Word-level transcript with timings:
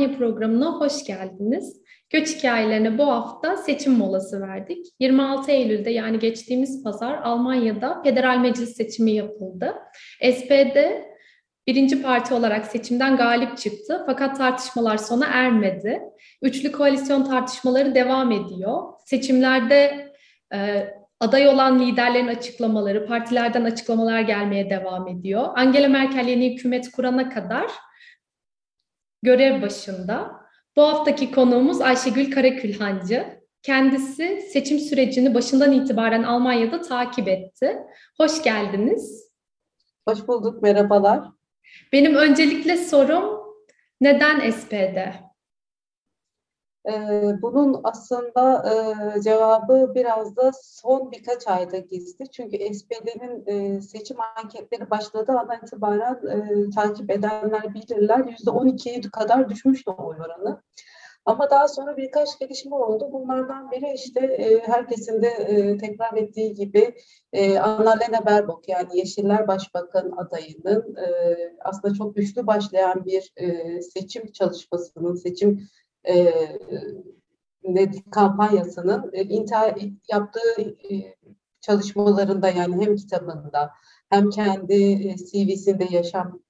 Almanya 0.00 0.18
programına 0.18 0.80
hoş 0.80 1.04
geldiniz. 1.04 1.80
Göç 2.10 2.36
hikayelerine 2.36 2.98
bu 2.98 3.06
hafta 3.06 3.56
seçim 3.56 3.92
molası 3.92 4.40
verdik. 4.40 4.86
26 5.00 5.50
Eylül'de 5.50 5.90
yani 5.90 6.18
geçtiğimiz 6.18 6.84
pazar 6.84 7.14
Almanya'da 7.22 8.02
federal 8.02 8.38
meclis 8.38 8.76
seçimi 8.76 9.10
yapıldı. 9.10 9.74
SPD 10.22 10.76
birinci 11.66 12.02
parti 12.02 12.34
olarak 12.34 12.66
seçimden 12.66 13.16
galip 13.16 13.58
çıktı 13.58 14.02
fakat 14.06 14.36
tartışmalar 14.36 14.96
sona 14.96 15.26
ermedi. 15.26 16.00
Üçlü 16.42 16.72
koalisyon 16.72 17.24
tartışmaları 17.24 17.94
devam 17.94 18.32
ediyor. 18.32 18.82
Seçimlerde 19.06 20.10
e, 20.54 20.88
aday 21.20 21.48
olan 21.48 21.80
liderlerin 21.80 22.28
açıklamaları, 22.28 23.06
partilerden 23.06 23.64
açıklamalar 23.64 24.20
gelmeye 24.20 24.70
devam 24.70 25.08
ediyor. 25.08 25.48
Angela 25.54 25.88
Merkel 25.88 26.28
yeni 26.28 26.52
hükümet 26.52 26.90
kurana 26.90 27.28
kadar 27.30 27.70
görev 29.22 29.62
başında. 29.62 30.40
Bu 30.76 30.82
haftaki 30.82 31.32
konuğumuz 31.32 31.80
Ayşegül 31.80 32.30
Karakülhancı. 32.30 33.40
Kendisi 33.62 34.40
seçim 34.52 34.78
sürecini 34.78 35.34
başından 35.34 35.72
itibaren 35.72 36.22
Almanya'da 36.22 36.80
takip 36.80 37.28
etti. 37.28 37.78
Hoş 38.16 38.42
geldiniz. 38.42 39.30
Hoş 40.08 40.28
bulduk, 40.28 40.62
merhabalar. 40.62 41.24
Benim 41.92 42.14
öncelikle 42.14 42.76
sorum 42.76 43.40
neden 44.00 44.50
SPD? 44.50 44.96
Bunun 47.42 47.80
aslında 47.84 48.64
cevabı 49.24 49.92
biraz 49.94 50.36
da 50.36 50.50
son 50.62 51.12
birkaç 51.12 51.48
ayda 51.48 51.78
gizli. 51.78 52.30
Çünkü 52.30 52.74
SPD'nin 52.74 53.80
seçim 53.80 54.16
anketleri 54.38 54.90
başladığı 54.90 55.32
andan 55.32 55.58
itibaren 55.66 56.20
takip 56.70 57.10
edenler 57.10 57.74
bilirler. 57.74 58.18
Yüzde 58.18 58.50
12'ye 58.50 59.00
kadar 59.00 59.48
düşmüştü 59.48 59.90
oy 59.90 60.16
oranı. 60.16 60.62
Ama 61.24 61.50
daha 61.50 61.68
sonra 61.68 61.96
birkaç 61.96 62.38
gelişme 62.38 62.76
oldu. 62.76 63.08
Bunlardan 63.12 63.70
biri 63.70 63.92
işte 63.94 64.20
herkesin 64.66 65.22
de 65.22 65.76
tekrar 65.80 66.16
ettiği 66.16 66.54
gibi 66.54 66.94
Annalena 67.60 68.26
Baerbock 68.26 68.68
yani 68.68 68.98
Yeşiller 68.98 69.48
Başbakan 69.48 70.12
adayının 70.16 70.96
aslında 71.64 71.94
çok 71.94 72.16
güçlü 72.16 72.46
başlayan 72.46 73.04
bir 73.04 73.32
seçim 73.80 74.32
çalışmasının, 74.32 75.14
seçim 75.14 75.68
e, 76.08 76.34
kampanyasının 78.10 79.10
e, 79.12 79.22
intihar 79.22 79.78
yaptığı 80.12 80.60
e, 80.60 81.16
çalışmalarında 81.60 82.48
yani 82.48 82.86
hem 82.86 82.96
kitabında 82.96 83.70
hem 84.10 84.30
kendi 84.30 84.74
e, 85.08 85.16
CV'sinde 85.16 85.86
yaşam 85.90 86.40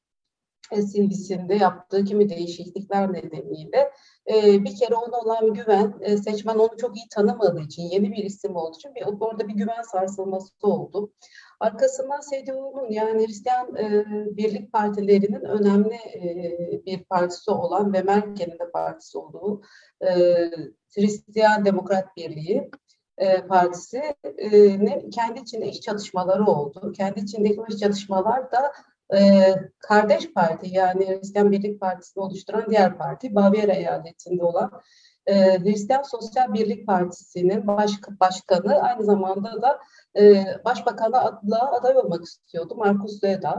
e, 0.72 0.82
CV'sinde 0.82 1.54
yaptığı 1.54 2.04
kimi 2.04 2.28
değişiklikler 2.28 3.12
nedeniyle 3.12 3.92
e, 4.28 4.64
bir 4.64 4.76
kere 4.76 4.94
ona 4.94 5.16
olan 5.16 5.54
güven, 5.54 5.94
e, 6.00 6.16
seçmen 6.16 6.54
onu 6.54 6.76
çok 6.80 6.96
iyi 6.96 7.08
tanımadığı 7.10 7.60
için, 7.60 7.82
yeni 7.82 8.12
bir 8.12 8.24
isim 8.24 8.56
olduğu 8.56 8.76
için 8.76 8.94
bir, 8.94 9.04
orada 9.20 9.48
bir 9.48 9.54
güven 9.54 9.82
sarsılması 9.82 10.50
oldu. 10.62 11.12
Arkasından 11.60 12.20
CDU'nun 12.30 12.90
yani 12.90 13.26
Hristiyan 13.26 13.76
e, 13.76 14.04
Birlik 14.36 14.72
Partilerinin 14.72 15.44
önemli 15.44 15.94
e, 15.94 16.86
bir 16.86 17.04
partisi 17.04 17.50
olan 17.50 17.92
ve 17.92 18.02
Merkel'in 18.02 18.58
de 18.58 18.70
partisi 18.72 19.18
olduğu 19.18 19.62
e, 20.00 20.08
Hristiyan 20.96 21.64
Demokrat 21.64 22.16
Birliği 22.16 22.70
e, 23.18 23.46
Partisi 23.46 24.02
e, 24.38 25.10
kendi 25.10 25.40
içinde 25.40 25.66
iş 25.66 25.80
çatışmaları 25.80 26.44
oldu. 26.44 26.92
Kendi 26.96 27.20
içindeki 27.20 27.60
iş 27.68 27.76
çatışmalar 27.76 28.52
da 28.52 28.72
e, 29.16 29.54
kardeş 29.78 30.32
parti 30.32 30.68
yani 30.70 31.08
Hristiyan 31.08 31.52
Birlik 31.52 31.80
Partisi'ni 31.80 32.22
oluşturan 32.22 32.66
diğer 32.70 32.98
parti 32.98 33.34
Bavyera 33.34 33.72
eyaletinde 33.72 34.44
olan 34.44 34.70
e, 35.26 35.58
Hristiyan 35.58 36.02
Sosyal 36.02 36.54
Birlik 36.54 36.86
Partisi'nin 36.86 37.66
baş, 37.66 37.90
başkanı 38.20 38.82
aynı 38.82 39.04
zamanda 39.04 39.62
da 39.62 39.80
e, 40.18 40.44
başbakanlığa 40.64 41.72
aday 41.72 41.96
olmak 41.96 42.24
istiyordu 42.24 42.74
Markus 42.74 43.20
Söder. 43.20 43.58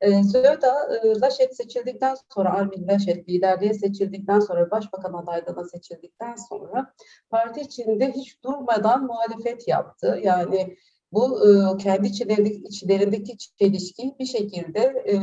E, 0.00 0.22
Söder, 0.22 1.04
e, 1.04 1.20
Laschet 1.20 1.56
seçildikten 1.56 2.16
sonra, 2.34 2.52
Armin 2.52 2.88
Laschet 2.88 3.28
liderliğe 3.28 3.74
seçildikten 3.74 4.40
sonra, 4.40 4.70
başbakan 4.70 5.12
adaylığına 5.12 5.64
seçildikten 5.64 6.34
sonra 6.34 6.92
parti 7.30 7.60
içinde 7.60 8.12
hiç 8.12 8.42
durmadan 8.44 9.06
muhalefet 9.06 9.68
yaptı. 9.68 10.20
Yani 10.22 10.76
bu 11.12 11.48
e, 11.48 11.76
kendi 11.78 12.08
içlerindeki, 12.08 12.62
içlerindeki 12.68 13.36
çelişkiyi 13.58 14.14
bir 14.18 14.26
şekilde 14.26 14.80
e, 14.80 15.16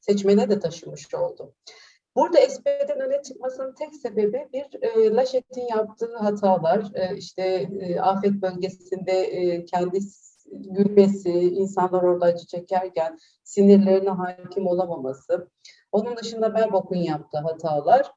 seçmene 0.00 0.50
de 0.50 0.60
taşımış 0.60 1.14
oldu. 1.14 1.54
Burada 2.16 2.38
SP'den 2.38 3.00
öne 3.00 3.22
çıkmasının 3.22 3.74
tek 3.74 3.94
sebebi 3.94 4.48
bir 4.52 4.82
e, 4.82 5.14
Laşet'in 5.14 5.68
yaptığı 5.68 6.16
hatalar, 6.16 6.90
e, 6.94 7.16
işte 7.16 7.42
e, 7.80 8.00
afet 8.00 8.32
bölgesinde 8.32 9.12
e, 9.12 9.64
kendi 9.64 9.98
gülmesi, 10.52 11.30
insanlar 11.30 12.02
orada 12.02 12.24
acı 12.24 12.46
çekerken 12.46 13.18
sinirlerine 13.44 14.10
hakim 14.10 14.66
olamaması, 14.66 15.48
onun 15.92 16.16
dışında 16.16 16.54
Berbok'un 16.54 16.96
yaptığı 16.96 17.38
hatalar 17.38 18.12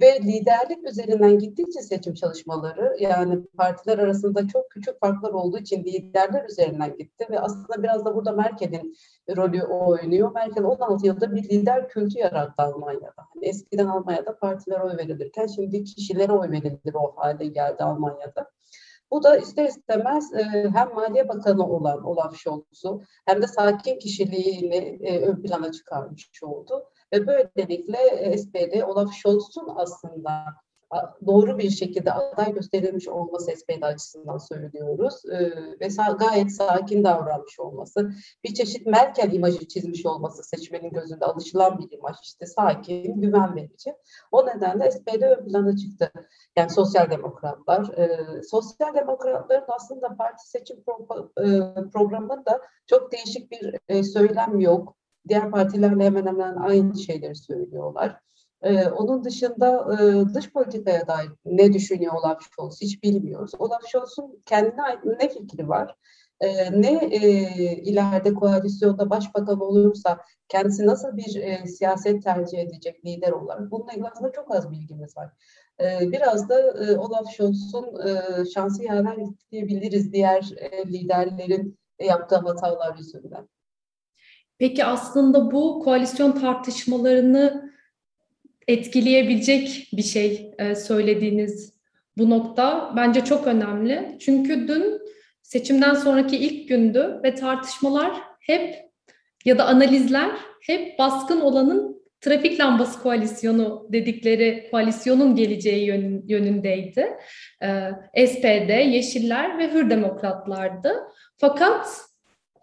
ve 0.00 0.20
liderlik 0.22 0.90
üzerinden 0.90 1.38
gittikçe 1.38 1.82
seçim 1.82 2.14
çalışmaları 2.14 2.96
yani 3.00 3.42
partiler 3.56 3.98
arasında 3.98 4.48
çok 4.48 4.70
küçük 4.70 5.00
farklar 5.00 5.30
olduğu 5.30 5.58
için 5.58 5.84
liderler 5.84 6.44
üzerinden 6.48 6.96
gitti 6.96 7.26
ve 7.30 7.40
aslında 7.40 7.82
biraz 7.82 8.04
da 8.04 8.14
burada 8.14 8.32
Merkel'in 8.32 8.96
rolü 9.36 9.62
oynuyor. 9.62 10.32
Merkel 10.34 10.64
16 10.64 11.06
yılda 11.06 11.34
bir 11.34 11.42
lider 11.42 11.88
kültü 11.88 12.18
yarattı 12.18 12.62
Almanya'da. 12.62 13.22
Yani 13.34 13.46
eskiden 13.46 13.86
Almanya'da 13.86 14.38
partiler 14.38 14.80
oy 14.80 14.96
verilirken 14.96 15.46
şimdi 15.46 15.84
kişilere 15.84 16.32
oy 16.32 16.50
verilir 16.50 16.94
o 16.94 17.12
hale 17.16 17.46
geldi 17.46 17.84
Almanya'da. 17.84 18.50
Bu 19.10 19.22
da 19.22 19.36
ister 19.36 19.64
istemez 19.64 20.32
e, 20.34 20.70
hem 20.74 20.94
Maliye 20.94 21.28
Bakanı 21.28 21.68
olan 21.68 22.04
Olaf 22.04 22.36
Scholz'u 22.36 23.02
hem 23.26 23.42
de 23.42 23.46
sakin 23.46 23.98
kişiliğini 23.98 24.98
e, 25.02 25.26
ön 25.26 25.42
plana 25.42 25.72
çıkarmış 25.72 26.42
oldu. 26.42 26.84
Ve 27.12 27.26
böylelikle 27.26 27.98
e, 27.98 28.38
SPD 28.38 28.82
Olaf 28.82 29.12
Scholz'un 29.14 29.68
aslında 29.76 30.44
doğru 31.26 31.58
bir 31.58 31.70
şekilde 31.70 32.12
aday 32.12 32.54
gösterilmiş 32.54 33.08
olması 33.08 33.50
SPD 33.56 33.82
açısından 33.82 34.38
söylüyoruz 34.38 35.22
ee, 35.32 35.50
ve 35.80 35.88
gayet 36.18 36.52
sakin 36.52 37.04
davranmış 37.04 37.60
olması, 37.60 38.12
bir 38.44 38.54
çeşit 38.54 38.86
Merkel 38.86 39.32
imajı 39.32 39.68
çizmiş 39.68 40.06
olması 40.06 40.42
seçmenin 40.44 40.90
gözünde 40.90 41.24
alışılan 41.24 41.78
bir 41.78 41.96
imaj 41.98 42.16
işte 42.22 42.46
sakin, 42.46 43.20
güven 43.20 43.56
verici. 43.56 43.94
O 44.32 44.46
nedenle 44.46 44.90
SPD 44.90 45.22
ön 45.22 45.44
plana 45.44 45.76
çıktı. 45.76 46.10
Yani 46.56 46.70
sosyal 46.70 47.10
demokratlar. 47.10 47.98
E, 47.98 48.42
sosyal 48.42 48.94
demokratların 48.94 49.64
aslında 49.68 50.16
parti 50.16 50.50
seçim 50.50 50.76
e, 50.76 51.44
programında 51.92 52.60
çok 52.86 53.12
değişik 53.12 53.50
bir 53.50 54.02
söylem 54.02 54.60
yok. 54.60 54.96
Diğer 55.28 55.50
partilerle 55.50 56.04
hemen 56.04 56.26
hemen 56.26 56.56
aynı 56.56 56.98
şeyleri 56.98 57.34
söylüyorlar. 57.34 58.20
Ee, 58.62 58.88
onun 58.88 59.24
dışında 59.24 59.98
e, 60.00 60.34
dış 60.34 60.52
politikaya 60.52 61.06
dair 61.06 61.30
ne 61.44 61.72
düşünüyor 61.72 62.12
Olaf 62.14 62.42
Scholz 62.42 62.80
hiç 62.80 63.02
bilmiyoruz. 63.02 63.52
Olaf 63.58 63.82
Scholz'un 63.86 64.42
kendine 64.46 65.00
ne 65.20 65.28
fikri 65.28 65.68
var? 65.68 65.96
E, 66.40 66.80
ne 66.82 67.04
e, 67.04 67.20
ileride 67.76 68.34
koalisyonda 68.34 69.10
başbakan 69.10 69.60
olursa 69.60 70.18
kendisi 70.48 70.86
nasıl 70.86 71.16
bir 71.16 71.34
e, 71.34 71.66
siyaset 71.66 72.22
tercih 72.22 72.58
edecek 72.58 73.06
lider 73.06 73.32
olarak? 73.32 73.70
Bununla 73.70 73.92
ilgili 73.92 74.08
aslında 74.08 74.32
çok 74.32 74.54
az 74.54 74.70
bilgimiz 74.70 75.16
var. 75.16 75.32
E, 75.80 76.12
biraz 76.12 76.48
da 76.48 76.60
e, 76.60 76.96
Olaf 76.96 77.26
Scholz'un 77.32 78.08
e, 78.08 78.44
şansı 78.44 78.84
yaver 78.84 79.16
diyebiliriz 79.52 80.12
diğer 80.12 80.50
e, 80.56 80.86
liderlerin 80.86 81.78
yaptığı 82.00 82.36
hatalar 82.36 82.96
yüzünden. 82.96 83.48
Peki 84.62 84.84
aslında 84.84 85.50
bu 85.50 85.80
koalisyon 85.80 86.32
tartışmalarını 86.32 87.72
etkileyebilecek 88.68 89.88
bir 89.92 90.02
şey 90.02 90.54
e, 90.58 90.74
söylediğiniz 90.74 91.72
bu 92.18 92.30
nokta 92.30 92.92
bence 92.96 93.24
çok 93.24 93.46
önemli. 93.46 94.18
Çünkü 94.20 94.68
dün 94.68 95.00
seçimden 95.42 95.94
sonraki 95.94 96.36
ilk 96.36 96.68
gündü 96.68 97.20
ve 97.24 97.34
tartışmalar 97.34 98.12
hep 98.40 98.76
ya 99.44 99.58
da 99.58 99.64
analizler 99.64 100.30
hep 100.62 100.98
baskın 100.98 101.40
olanın 101.40 102.02
trafik 102.20 102.60
lambası 102.60 103.02
koalisyonu 103.02 103.88
dedikleri 103.92 104.68
koalisyonun 104.70 105.36
geleceği 105.36 105.86
yön, 105.86 106.24
yönündeydi. 106.28 107.08
Ee, 107.62 108.26
SPD, 108.26 108.70
Yeşiller 108.70 109.58
ve 109.58 109.72
Hür 109.72 109.90
Demokratlardı. 109.90 110.94
Fakat 111.36 111.86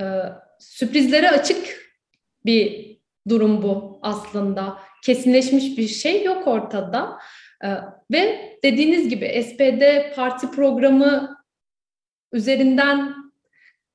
e, 0.01 0.05
sürprizlere 0.59 1.29
açık 1.29 1.88
bir 2.45 2.89
durum 3.29 3.63
bu 3.63 3.99
aslında 4.01 4.77
kesinleşmiş 5.03 5.77
bir 5.77 5.87
şey 5.87 6.23
yok 6.23 6.47
ortada. 6.47 7.19
Ee, 7.63 7.67
ve 8.11 8.55
dediğiniz 8.63 9.09
gibi 9.09 9.43
SPD 9.43 10.15
parti 10.15 10.51
programı 10.51 11.37
üzerinden 12.33 13.15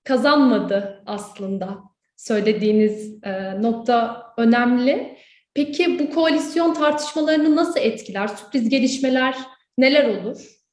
kazanmadı 0.04 1.02
aslında. 1.06 1.78
Söylediğiniz 2.16 3.24
e, 3.24 3.62
nokta 3.62 4.26
önemli. 4.38 5.18
Peki 5.54 5.98
bu 5.98 6.10
koalisyon 6.10 6.74
tartışmalarını 6.74 7.56
nasıl 7.56 7.80
etkiler? 7.80 8.28
Sürpriz 8.28 8.68
gelişmeler 8.68 9.36
neler 9.78 10.04
olur? 10.04 10.63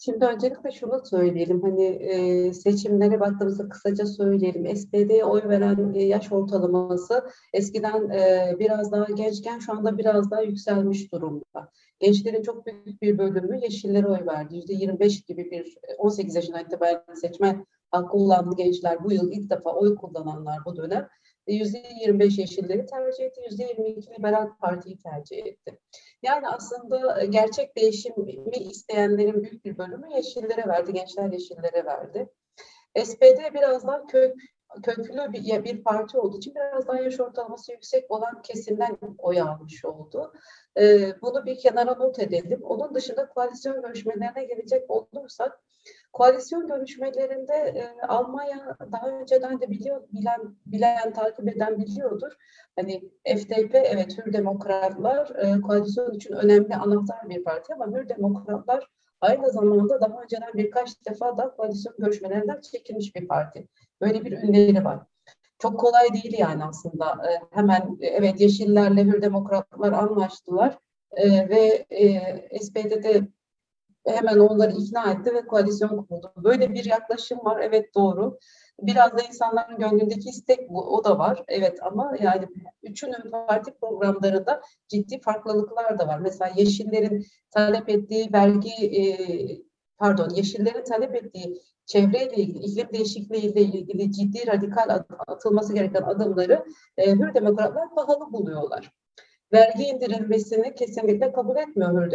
Şimdi 0.00 0.24
öncelikle 0.24 0.70
şunu 0.70 1.06
söyleyelim, 1.06 1.62
hani 1.62 1.84
e, 1.84 2.52
seçimlere 2.52 3.20
baktığımızda 3.20 3.68
kısaca 3.68 4.06
söyleyelim. 4.06 4.76
SPD'ye 4.76 5.24
oy 5.24 5.42
veren 5.48 5.94
e, 5.94 6.02
yaş 6.02 6.32
ortalaması 6.32 7.24
eskiden 7.52 8.10
e, 8.10 8.56
biraz 8.58 8.92
daha 8.92 9.04
gençken 9.04 9.58
şu 9.58 9.72
anda 9.72 9.98
biraz 9.98 10.30
daha 10.30 10.42
yükselmiş 10.42 11.12
durumda. 11.12 11.72
Gençlerin 12.00 12.42
çok 12.42 12.66
büyük 12.66 13.02
bir 13.02 13.18
bölümü 13.18 13.60
yeşillere 13.62 14.06
oy 14.06 14.26
verdi. 14.26 14.54
%25 14.54 15.26
gibi 15.26 15.50
bir 15.50 15.78
18 15.98 16.34
yaşından 16.34 16.64
itibaren 16.64 17.14
seçme 17.14 17.64
olan 17.92 18.56
gençler 18.56 19.04
bu 19.04 19.12
yıl 19.12 19.32
ilk 19.32 19.50
defa 19.50 19.70
oy 19.70 19.96
kullananlar 19.96 20.58
bu 20.64 20.76
dönem 20.76 21.08
%25 21.48 22.40
yeşilleri 22.40 22.86
tercih 22.86 23.24
etti, 23.24 23.40
%22 23.50 24.18
liberal 24.18 24.48
partiyi 24.60 24.98
tercih 24.98 25.46
etti. 25.46 25.78
Yani 26.22 26.48
aslında 26.48 27.24
gerçek 27.24 27.76
değişimi 27.76 28.56
isteyenlerin 28.56 29.42
büyük 29.42 29.64
bir 29.64 29.78
bölümü 29.78 30.14
yeşillere 30.14 30.68
verdi, 30.68 30.92
gençler 30.92 31.32
yeşillere 31.32 31.84
verdi. 31.84 32.28
SPD 33.04 33.54
biraz 33.54 33.86
daha 33.86 34.06
kök 34.06 34.36
köklü 34.82 35.32
bir, 35.32 35.64
bir 35.64 35.84
parti 35.84 36.18
olduğu 36.18 36.38
için 36.38 36.54
biraz 36.54 36.86
daha 36.86 37.00
yaş 37.00 37.20
ortalaması 37.20 37.72
yüksek 37.72 38.10
olan 38.10 38.42
kesimden 38.42 38.98
oy 39.18 39.40
almış 39.40 39.84
oldu. 39.84 40.32
Ee, 40.78 41.12
bunu 41.22 41.46
bir 41.46 41.58
kenara 41.58 41.94
not 41.94 42.18
edelim. 42.18 42.60
Onun 42.62 42.94
dışında 42.94 43.28
koalisyon 43.28 43.82
görüşmelerine 43.82 44.44
gelecek 44.44 44.90
olursak 44.90 45.60
Koalisyon 46.12 46.66
görüşmelerinde 46.68 47.52
e, 47.52 48.06
Almanya 48.06 48.76
daha 48.92 49.08
önceden 49.08 49.60
de 49.60 49.70
biliyor, 49.70 50.02
bilen, 50.12 50.56
bilen, 50.66 51.12
takip 51.12 51.48
eden 51.48 51.78
biliyordur. 51.78 52.32
Hani 52.76 53.10
FDP, 53.24 53.74
evet 53.74 54.18
Hür 54.18 54.32
Demokratlar 54.32 55.30
e, 55.36 55.60
koalisyon 55.60 56.12
için 56.12 56.34
önemli 56.34 56.76
anahtar 56.76 57.28
bir 57.28 57.44
parti 57.44 57.74
ama 57.74 57.86
Hür 57.86 58.08
Demokratlar 58.08 58.88
aynı 59.20 59.50
zamanda 59.50 60.00
daha 60.00 60.22
önceden 60.22 60.52
birkaç 60.54 61.06
defa 61.08 61.38
da 61.38 61.54
koalisyon 61.56 61.94
görüşmelerinden 61.98 62.60
çekilmiş 62.60 63.14
bir 63.16 63.28
parti. 63.28 63.68
Böyle 64.00 64.24
bir 64.24 64.32
ünleri 64.32 64.84
var. 64.84 65.00
Çok 65.58 65.80
kolay 65.80 66.08
değil 66.12 66.38
yani 66.38 66.64
aslında. 66.64 67.06
E, 67.06 67.30
hemen 67.50 67.98
evet 68.00 68.40
Yeşillerle 68.40 69.04
Hür 69.04 69.22
Demokratlar 69.22 69.92
anlaştılar 69.92 70.78
e, 71.12 71.48
ve 71.48 71.86
e, 71.90 72.58
SPD'de 72.60 73.28
hemen 74.06 74.38
onları 74.38 74.72
ikna 74.72 75.12
etti 75.12 75.34
ve 75.34 75.46
koalisyon 75.46 75.88
kuruldu. 75.88 76.32
Böyle 76.36 76.74
bir 76.74 76.84
yaklaşım 76.84 77.38
var. 77.44 77.60
Evet 77.60 77.94
doğru. 77.94 78.38
Biraz 78.80 79.18
da 79.18 79.22
insanların 79.22 79.78
gönlündeki 79.78 80.28
istek 80.28 80.70
bu. 80.70 80.96
O 80.96 81.04
da 81.04 81.18
var. 81.18 81.44
Evet 81.48 81.78
ama 81.82 82.12
yani 82.20 82.48
üçünün 82.82 83.30
parti 83.30 83.74
programlarında 83.80 84.60
ciddi 84.88 85.20
farklılıklar 85.20 85.98
da 85.98 86.06
var. 86.06 86.18
Mesela 86.18 86.52
Yeşillerin 86.56 87.26
talep 87.50 87.88
ettiği 87.88 88.32
vergi 88.32 89.00
e, 89.00 89.02
pardon 89.98 90.28
Yeşillerin 90.30 90.84
talep 90.84 91.14
ettiği 91.14 91.62
çevreyle 91.86 92.34
ilgili, 92.36 92.64
iklim 92.64 92.88
değişikliğiyle 92.92 93.60
ilgili 93.60 94.12
ciddi 94.12 94.46
radikal 94.46 95.04
atılması 95.26 95.74
gereken 95.74 96.02
adımları 96.02 96.64
e, 96.96 97.12
Hür 97.12 97.34
Demokratlar 97.34 97.94
pahalı 97.94 98.32
buluyorlar. 98.32 98.92
Vergi 99.52 99.82
indirilmesini 99.82 100.74
kesinlikle 100.74 101.32
kabul 101.32 101.56
etmiyor 101.56 102.02
Hür 102.02 102.10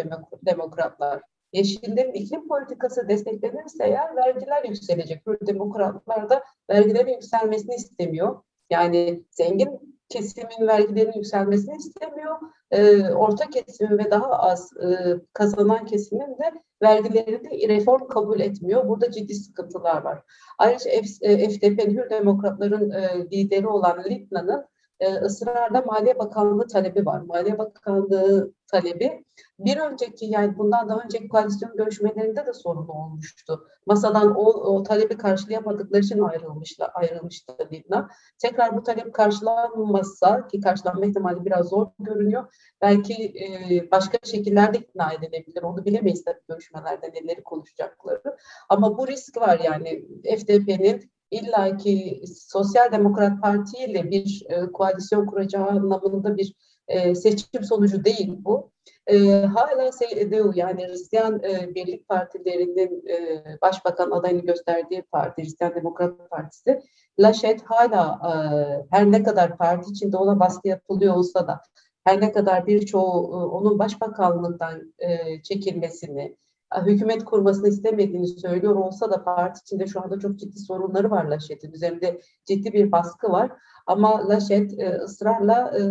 Demokratlar. 0.46 1.22
Yeşillerin 1.54 2.12
iklim 2.12 2.48
politikası 2.48 3.10
desteklenirse 3.10 3.84
eğer 3.84 4.16
vergiler 4.16 4.64
yükselecek. 4.64 5.28
Böyle 5.28 5.48
demokratlar 5.48 6.30
da 6.30 6.44
vergilerin 6.70 7.14
yükselmesini 7.14 7.76
istemiyor. 7.76 8.42
Yani 8.70 9.24
zengin 9.32 9.98
kesimin 10.10 10.68
vergilerin 10.68 11.14
yükselmesini 11.16 11.76
istemiyor. 11.76 12.40
E, 12.72 13.10
orta 13.10 13.50
kesimin 13.50 13.98
ve 13.98 14.12
daha 14.12 14.30
az 14.30 14.78
e, 14.78 14.88
kazanan 15.34 15.86
kesimin 15.86 16.38
de 16.38 16.54
vergilerinde 16.82 17.68
reform 17.68 18.08
kabul 18.08 18.40
etmiyor. 18.40 18.88
Burada 18.88 19.12
ciddi 19.12 19.36
sıkıntılar 19.36 20.02
var. 20.02 20.24
Ayrıca 20.58 20.92
FDP'nin 21.50 21.98
Hür 21.98 22.10
Demokratların 22.10 22.90
e, 22.90 23.28
lideri 23.32 23.68
olan 23.68 24.04
Lipna'nın 24.10 24.66
e, 25.04 25.16
ısrarla 25.16 25.82
Maliye 25.82 26.20
Bakanlığı 26.20 26.68
talebi 26.68 27.06
var. 27.06 27.22
Maliye 27.22 27.58
Bakanlığı 27.58 28.54
talebi 28.68 29.24
bir 29.60 29.78
önceki 29.78 30.26
yani 30.26 30.58
bundan 30.58 30.90
daha 30.90 31.00
önceki 31.00 31.28
koalisyon 31.28 31.78
görüşmelerinde 31.78 32.46
de 32.46 32.54
sorun 32.54 32.88
olmuştu. 32.88 33.68
Masadan 33.86 34.36
o, 34.36 34.44
o 34.44 34.84
talebi 34.84 35.18
karşılayamadıkları 35.18 36.02
için 36.02 36.20
ayrılmışlar, 36.20 36.90
ayrılmıştı 36.94 37.54
Libna. 37.72 38.10
Tekrar 38.38 38.78
bu 38.78 38.84
talep 38.84 39.14
karşılanmazsa 39.14 40.48
ki 40.48 40.60
karşılanma 40.60 41.06
ihtimali 41.06 41.46
biraz 41.46 41.70
zor 41.70 41.88
görünüyor. 42.00 42.54
Belki 42.82 43.14
e, 43.14 43.92
başka 43.92 44.18
şekillerde 44.24 44.78
ikna 44.78 45.14
edilebilir. 45.14 45.64
Onu 45.64 45.86
bilemeyiz 45.86 46.24
tabii 46.24 46.42
görüşmelerde 46.50 47.08
neleri 47.08 47.44
konuşacakları. 47.44 48.38
Ama 48.70 48.98
bu 48.98 49.08
risk 49.08 49.38
var 49.38 49.60
yani 49.60 50.06
FDP'nin 50.24 51.14
illaki 51.34 52.22
Sosyal 52.48 52.92
Demokrat 52.92 53.42
Parti 53.42 53.78
ile 53.78 54.12
bir 54.12 54.46
e, 54.50 54.72
koalisyon 54.72 55.26
kuracağı 55.26 55.68
anlamında 55.68 56.38
bir 56.38 56.54
e, 56.88 57.16
seçim 57.16 57.64
sonucu 57.64 58.06
değil 58.06 58.36
bu. 58.38 58.72
E, 59.08 59.30
hala 59.30 59.92
CDU 59.92 60.52
yani 60.56 60.88
Hristiyan 60.88 61.44
e, 61.44 61.76
Birlik 61.76 62.10
Partilerinin 62.10 63.08
e, 63.10 63.44
başbakan 63.62 64.12
adayını 64.12 64.42
gösterdiği 64.42 65.02
parti, 65.12 65.42
Hristiyan 65.42 65.76
Demokrat 65.76 66.30
Partisi, 66.30 66.82
Laşet 67.20 67.62
hala 67.64 68.20
e, 68.30 68.34
her 68.92 69.12
ne 69.12 69.24
kadar 69.24 69.58
parti 69.58 69.92
içinde 69.92 70.18
ona 70.18 70.40
baskı 70.40 70.68
yapılıyor 70.68 71.16
olsa 71.16 71.48
da 71.48 71.62
her 72.04 72.22
ne 72.22 72.32
kadar 72.32 72.68
birçoğu 72.68 73.34
e, 73.34 73.36
onun 73.46 73.80
başbakanlığından 73.80 74.94
e, 75.00 75.42
çekilmesini, 75.44 76.36
hükümet 76.82 77.26
kurmasını 77.26 77.68
istemediğini 77.68 78.28
söylüyor 78.28 78.76
olsa 78.76 79.12
da 79.12 79.24
parti 79.24 79.60
içinde 79.62 79.88
şu 79.88 80.02
anda 80.04 80.20
çok 80.20 80.40
ciddi 80.40 80.60
sorunları 80.60 81.12
var 81.12 81.26
Laşet'in. 81.26 81.72
Üzerinde 81.72 82.22
ciddi 82.46 82.74
bir 82.74 82.92
baskı 82.92 83.32
var. 83.32 83.52
Ama 83.88 84.30
Laşet 84.30 84.80
e, 84.80 84.90
ısrarla 84.90 85.78
e, 85.78 85.82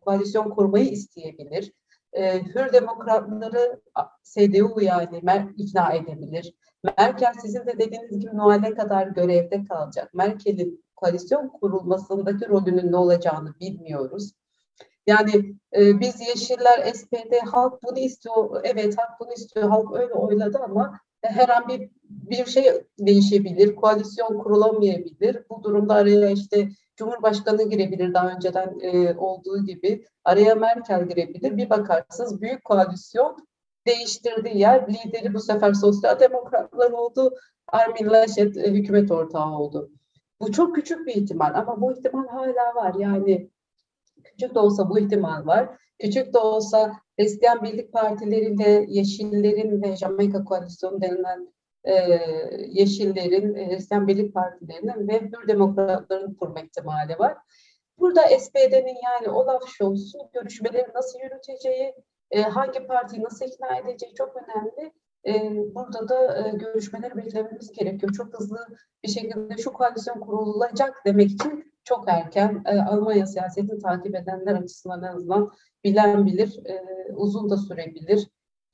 koalisyon 0.00 0.50
kurmayı 0.50 0.88
isteyebilir. 0.88 1.72
E, 2.12 2.42
Hür 2.44 2.72
demokratları 2.72 3.80
CDU 4.24 4.80
yani 4.80 5.22
ikna 5.56 5.92
edebilir. 5.92 6.54
Merkel 6.98 7.32
sizin 7.42 7.66
de 7.66 7.78
dediğiniz 7.78 8.20
gibi 8.20 8.36
Noel'e 8.36 8.74
kadar 8.74 9.06
görevde 9.06 9.64
kalacak. 9.64 10.14
Merkel'in 10.14 10.84
koalisyon 10.96 11.48
kurulmasındaki 11.48 12.48
rolünün 12.48 12.92
ne 12.92 12.96
olacağını 12.96 13.54
bilmiyoruz. 13.60 14.32
Yani 15.06 15.56
e, 15.76 16.00
biz 16.00 16.20
Yeşiller, 16.20 16.92
SPD, 16.94 17.46
halk 17.52 17.82
bunu 17.82 17.98
istiyor. 17.98 18.60
Evet 18.64 18.98
halk 18.98 19.20
bunu 19.20 19.32
istiyor. 19.32 19.68
Halk 19.68 19.96
öyle 19.96 20.14
oyladı 20.14 20.58
ama 20.64 21.00
her 21.22 21.48
an 21.48 21.68
bir, 21.68 21.90
bir 22.04 22.46
şey 22.46 22.64
değişebilir. 22.98 23.76
Koalisyon 23.76 24.38
kurulamayabilir. 24.38 25.44
Bu 25.50 25.62
durumda 25.62 25.94
araya 25.94 26.30
işte 26.30 26.68
Cumhurbaşkanı 26.96 27.62
girebilir 27.62 28.14
daha 28.14 28.30
önceden 28.30 28.78
e, 28.80 29.14
olduğu 29.18 29.64
gibi. 29.64 30.04
Araya 30.24 30.54
Merkel 30.54 31.08
girebilir. 31.08 31.56
Bir 31.56 31.70
bakarsınız 31.70 32.40
büyük 32.40 32.64
koalisyon 32.64 33.36
değiştirdiği 33.86 34.58
yer 34.58 34.88
lideri 34.88 35.34
bu 35.34 35.40
sefer 35.40 35.72
sosyal 35.72 36.20
demokratlar 36.20 36.90
oldu. 36.90 37.34
Armin 37.68 38.10
Laschet 38.10 38.56
e, 38.56 38.70
hükümet 38.70 39.10
ortağı 39.10 39.50
oldu. 39.58 39.90
Bu 40.40 40.52
çok 40.52 40.74
küçük 40.74 41.06
bir 41.06 41.14
ihtimal 41.14 41.54
ama 41.54 41.80
bu 41.80 41.92
ihtimal 41.92 42.28
hala 42.28 42.74
var. 42.74 42.94
Yani 42.98 43.50
Küçük 44.38 44.54
de 44.54 44.58
olsa 44.58 44.90
bu 44.90 44.98
ihtimal 44.98 45.46
var. 45.46 45.68
Küçük 45.98 46.34
de 46.34 46.38
olsa 46.38 46.92
Hristiyan 47.18 47.62
Birlik 47.62 47.92
Partileriyle 47.92 48.84
Yeşillerin 48.88 49.82
ve 49.82 49.96
Jamaika 49.96 50.44
Koalisyonu 50.44 51.02
denilen 51.02 51.54
e, 51.84 51.94
Yeşillerin, 52.68 53.54
e, 53.54 53.68
Hristiyan 53.68 54.08
Birlik 54.08 54.34
Partilerinin 54.34 55.08
ve 55.08 55.20
Hür 55.20 55.48
Demokratların 55.48 56.34
kurma 56.34 56.60
ihtimali 56.60 57.18
var. 57.18 57.36
Burada 57.98 58.22
SPD'nin 58.38 58.98
yani 59.04 59.28
Olaf 59.28 59.62
Scholz'un 59.68 60.30
görüşmeleri 60.32 60.86
nasıl 60.94 61.18
yürüteceği, 61.20 61.94
e, 62.30 62.42
hangi 62.42 62.86
partiyi 62.86 63.22
nasıl 63.22 63.46
ikna 63.46 63.76
edeceği 63.76 64.14
çok 64.14 64.36
önemli. 64.36 64.92
E, 65.26 65.52
burada 65.74 66.08
da 66.08 66.48
e, 66.48 66.50
görüşmeleri 66.50 67.16
beklememiz 67.16 67.72
gerekiyor. 67.72 68.12
Çok 68.12 68.38
hızlı 68.38 68.66
bir 69.04 69.08
şekilde 69.08 69.56
şu 69.56 69.72
koalisyon 69.72 70.20
kurulacak 70.20 71.02
demek 71.06 71.30
için 71.30 71.72
çok 71.84 72.04
erken. 72.08 72.62
E, 72.66 72.80
Almanya 72.80 73.26
siyasetini 73.26 73.78
takip 73.78 74.14
edenler 74.14 74.54
açısından 74.54 75.02
en 75.02 75.16
azından 75.16 75.52
bilen 75.84 76.26
bilir, 76.26 76.60
e, 76.64 76.84
uzun 77.12 77.50
da 77.50 77.56
sürebilir. 77.56 78.28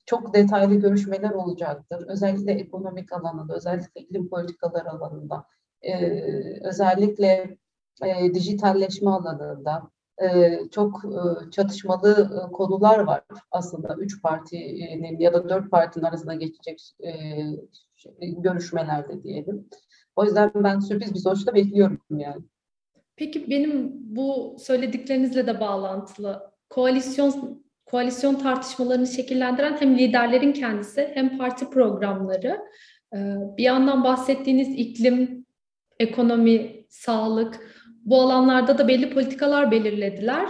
Çok 0.06 0.34
detaylı 0.34 0.74
görüşmeler 0.74 1.30
olacaktır. 1.30 2.04
Özellikle 2.08 2.52
ekonomik 2.52 3.12
alanında, 3.12 3.54
özellikle 3.54 4.00
iklim 4.00 4.28
politikaları 4.28 4.90
alanında, 4.90 5.44
özellikle 6.62 7.56
dijitalleşme 8.34 9.10
alanında 9.10 9.90
e, 10.22 10.60
çok 10.70 11.04
e, 11.04 11.50
çatışmalı 11.50 12.30
e, 12.48 12.52
konular 12.52 12.98
var 12.98 13.22
aslında 13.50 13.96
üç 13.98 14.22
partinin 14.22 15.18
ya 15.18 15.34
da 15.34 15.48
dört 15.48 15.70
partinin 15.70 16.04
arasında 16.04 16.34
geçecek 16.34 16.80
görüşmelerde 18.20 19.22
diyelim. 19.22 19.68
O 20.16 20.24
yüzden 20.24 20.50
ben 20.54 20.78
sürpriz 20.78 21.14
bir 21.14 21.18
sonuçta 21.18 21.54
bekliyorum 21.54 22.00
yani. 22.10 22.42
Peki 23.16 23.50
benim 23.50 23.92
bu 24.16 24.56
söylediklerinizle 24.58 25.46
de 25.46 25.60
bağlantılı 25.60 26.52
koalisyon 26.70 27.62
koalisyon 27.86 28.34
tartışmalarını 28.34 29.06
şekillendiren 29.06 29.76
hem 29.80 29.98
liderlerin 29.98 30.52
kendisi 30.52 31.10
hem 31.14 31.38
parti 31.38 31.70
programları. 31.70 32.60
Bir 33.56 33.62
yandan 33.62 34.04
bahsettiğiniz 34.04 34.68
iklim, 34.68 35.46
ekonomi, 35.98 36.84
sağlık 36.88 37.81
bu 38.04 38.22
alanlarda 38.22 38.78
da 38.78 38.88
belli 38.88 39.10
politikalar 39.10 39.70
belirlediler. 39.70 40.48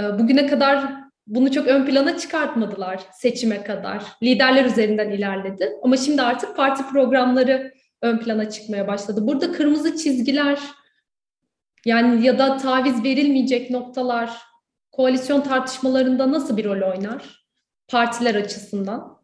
Ee, 0.00 0.18
bugüne 0.18 0.46
kadar 0.46 1.08
bunu 1.26 1.52
çok 1.52 1.66
ön 1.66 1.86
plana 1.86 2.18
çıkartmadılar 2.18 3.00
seçime 3.12 3.62
kadar. 3.62 4.02
Liderler 4.22 4.64
üzerinden 4.64 5.10
ilerledi. 5.10 5.72
Ama 5.82 5.96
şimdi 5.96 6.22
artık 6.22 6.56
parti 6.56 6.82
programları 6.92 7.72
ön 8.02 8.18
plana 8.18 8.50
çıkmaya 8.50 8.86
başladı. 8.86 9.26
Burada 9.26 9.52
kırmızı 9.52 9.96
çizgiler 9.96 10.58
yani 11.86 12.26
ya 12.26 12.38
da 12.38 12.56
taviz 12.56 13.04
verilmeyecek 13.04 13.70
noktalar 13.70 14.30
koalisyon 14.92 15.40
tartışmalarında 15.40 16.32
nasıl 16.32 16.56
bir 16.56 16.64
rol 16.64 16.90
oynar 16.92 17.46
partiler 17.88 18.34
açısından? 18.34 19.17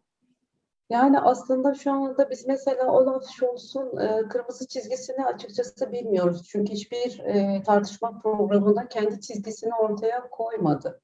Yani 0.89 1.19
aslında 1.19 1.73
şu 1.73 1.91
anda 1.91 2.29
biz 2.29 2.45
mesela 2.47 2.91
Olaf 2.91 3.23
Scholz'un 3.25 3.97
e, 3.97 4.27
kırmızı 4.27 4.67
çizgisini 4.67 5.25
açıkçası 5.25 5.91
bilmiyoruz. 5.91 6.43
Çünkü 6.47 6.73
hiçbir 6.73 7.19
e, 7.19 7.63
tartışma 7.63 8.19
programında 8.19 8.87
kendi 8.87 9.21
çizgisini 9.21 9.75
ortaya 9.75 10.29
koymadı. 10.29 11.01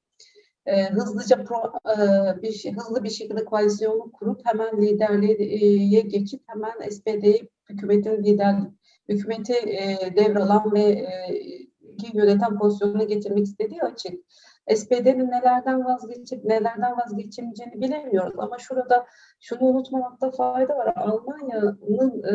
E, 0.66 0.88
hızlıca 0.88 1.44
pro, 1.44 1.72
e, 1.90 2.42
bir 2.42 2.52
şey, 2.52 2.72
hızlı 2.72 3.04
bir 3.04 3.10
şekilde 3.10 3.44
koalisyonu 3.44 4.12
kurup 4.12 4.40
hemen 4.44 4.82
liderliğe 4.82 6.00
geçip 6.00 6.42
hemen 6.46 6.90
SPD'yi 6.90 7.48
hükümetin 7.70 8.24
lider 8.24 8.56
hükümeti 9.08 9.52
e, 9.52 9.98
devralan 10.16 10.72
ve 10.72 10.82
e, 10.82 11.08
yöneten 12.14 12.58
pozisyonuna 12.58 13.04
getirmek 13.04 13.44
istediği 13.44 13.82
açık. 13.82 14.14
SPD'nin 14.68 15.30
nelerden 15.30 15.84
vazgeçip 15.84 16.44
nelerden 16.44 16.96
vazgeçemeyeceğini 16.96 17.80
bilemiyoruz. 17.80 18.34
Ama 18.38 18.58
şurada 18.58 19.06
şunu 19.40 19.60
unutmamakta 19.60 20.30
fayda 20.30 20.76
var. 20.76 20.92
Almanya'nın 20.96 22.22
e, 22.22 22.34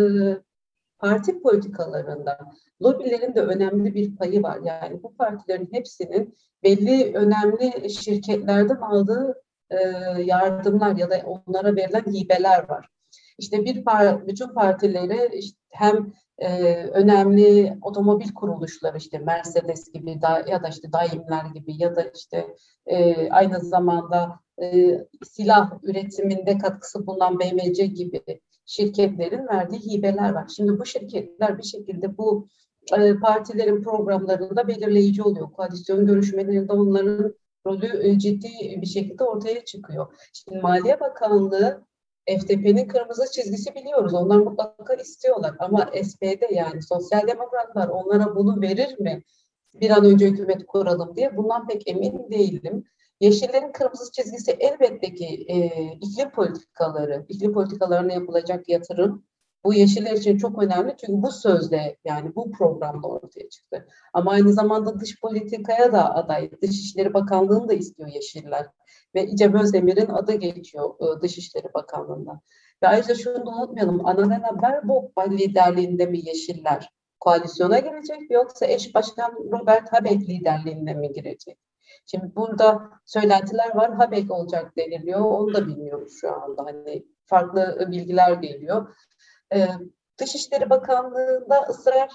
parti 0.99 1.41
politikalarında 1.41 2.39
lobilerin 2.81 3.35
de 3.35 3.41
önemli 3.41 3.93
bir 3.95 4.15
payı 4.15 4.43
var. 4.43 4.59
Yani 4.63 5.03
bu 5.03 5.15
partilerin 5.15 5.69
hepsinin 5.71 6.35
belli 6.63 7.13
önemli 7.17 7.89
şirketlerden 7.89 8.75
aldığı 8.75 9.43
e, 9.69 9.77
yardımlar 10.21 10.95
ya 10.95 11.09
da 11.09 11.15
onlara 11.25 11.75
verilen 11.75 12.13
hibeler 12.13 12.69
var. 12.69 12.89
İşte 13.37 13.65
bir 13.65 13.83
par 13.83 14.27
bütün 14.27 14.47
partileri 14.47 15.35
işte 15.37 15.59
hem 15.69 16.13
e, 16.39 16.73
önemli 16.83 17.77
otomobil 17.81 18.33
kuruluşları 18.33 18.97
işte 18.97 19.17
Mercedes 19.17 19.91
gibi 19.91 20.21
da, 20.21 20.45
ya 20.47 20.63
da 20.63 20.67
işte 20.67 20.91
Daimler 20.91 21.45
gibi 21.53 21.81
ya 21.81 21.95
da 21.95 22.03
işte 22.15 22.55
e, 22.85 23.29
aynı 23.29 23.59
zamanda 23.59 24.39
e, 24.61 24.97
silah 25.25 25.71
üretiminde 25.83 26.57
katkısı 26.57 27.07
bulunan 27.07 27.39
BMC 27.39 27.85
gibi 27.85 28.21
şirketlerin 28.65 29.47
verdiği 29.47 29.79
hibeler 29.79 30.33
var. 30.33 30.47
Şimdi 30.55 30.79
bu 30.79 30.85
şirketler 30.85 31.57
bir 31.57 31.63
şekilde 31.63 32.17
bu 32.17 32.47
e, 32.97 33.19
partilerin 33.19 33.83
programlarında 33.83 34.67
belirleyici 34.67 35.23
oluyor. 35.23 35.51
Koalisyon 35.51 36.05
görüşmelerinde 36.05 36.73
onların 36.73 37.33
rolü 37.67 38.07
e, 38.07 38.19
ciddi 38.19 38.81
bir 38.81 38.87
şekilde 38.87 39.23
ortaya 39.23 39.65
çıkıyor. 39.65 40.13
Şimdi 40.33 40.59
Maliye 40.59 40.99
Bakanlığı 40.99 41.87
FDP'nin 42.27 42.87
kırmızı 42.87 43.31
çizgisi 43.31 43.75
biliyoruz. 43.75 44.13
Onlar 44.13 44.37
mutlaka 44.37 44.93
istiyorlar. 44.93 45.55
Ama 45.59 45.91
SPD 46.03 46.51
yani 46.51 46.81
sosyal 46.81 47.27
demokratlar 47.27 47.87
onlara 47.87 48.35
bunu 48.35 48.61
verir 48.61 48.99
mi? 48.99 49.23
Bir 49.73 49.89
an 49.89 50.05
önce 50.05 50.27
hükümet 50.27 50.65
kuralım 50.67 51.15
diye. 51.15 51.37
Bundan 51.37 51.67
pek 51.67 51.87
emin 51.87 52.31
değilim. 52.31 52.83
Yeşillerin 53.19 53.71
kırmızı 53.71 54.11
çizgisi 54.11 54.51
elbette 54.51 55.13
ki 55.13 55.45
e, 55.47 55.67
iklim 55.93 56.31
politikaları, 56.31 57.25
iklim 57.29 57.53
politikalarına 57.53 58.13
yapılacak 58.13 58.69
yatırım 58.69 59.23
bu 59.67 59.73
yeşiller 59.73 60.11
için 60.11 60.37
çok 60.37 60.63
önemli 60.63 60.95
çünkü 60.97 61.21
bu 61.21 61.31
sözde 61.31 61.97
yani 62.05 62.35
bu 62.35 62.51
programda 62.51 63.07
ortaya 63.07 63.49
çıktı. 63.49 63.87
Ama 64.13 64.31
aynı 64.31 64.53
zamanda 64.53 64.99
dış 64.99 65.21
politikaya 65.21 65.91
da 65.91 66.15
aday. 66.15 66.51
Dışişleri 66.61 67.13
Bakanlığı'nı 67.13 67.69
da 67.69 67.73
istiyor 67.73 68.09
yeşiller. 68.09 68.65
Ve 69.17 69.25
İcem 69.25 69.55
Özdemir'in 69.55 70.07
adı 70.07 70.33
geçiyor 70.33 70.95
e, 70.99 71.21
Dışişleri 71.21 71.73
Bakanlığı'nda. 71.73 72.41
Ve 72.83 72.87
ayrıca 72.87 73.15
şunu 73.15 73.45
da 73.45 73.49
unutmayalım. 73.49 74.05
Annalena 74.05 74.61
Baerbock 74.61 75.31
liderliğinde 75.31 76.05
mi 76.05 76.19
yeşiller 76.25 76.89
koalisyona 77.19 77.79
girecek 77.79 78.31
yoksa 78.31 78.65
eş 78.65 78.95
başkan 78.95 79.31
Robert 79.51 79.93
Habeck 79.93 80.29
liderliğinde 80.29 80.93
mi 80.93 81.13
girecek? 81.13 81.57
Şimdi 82.05 82.35
burada 82.35 82.89
söylentiler 83.05 83.75
var. 83.75 83.93
Habeck 83.93 84.31
olacak 84.31 84.77
deniliyor. 84.77 85.19
Onu 85.19 85.53
da 85.53 85.67
bilmiyoruz 85.67 86.13
şu 86.21 86.33
anda. 86.33 86.65
Hani 86.65 87.05
farklı 87.25 87.87
bilgiler 87.91 88.31
geliyor. 88.31 88.95
Ee, 89.53 89.67
Dışişleri 90.19 90.69
Bakanlığı'nda 90.69 91.61
ısrar 91.69 92.09